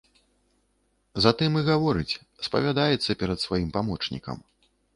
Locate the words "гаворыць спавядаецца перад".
1.67-3.39